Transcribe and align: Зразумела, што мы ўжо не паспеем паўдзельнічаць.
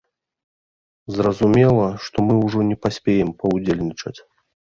Зразумела, 1.17 1.85
што 2.07 2.17
мы 2.29 2.33
ўжо 2.45 2.59
не 2.71 2.77
паспеем 2.87 3.29
паўдзельнічаць. 3.43 4.17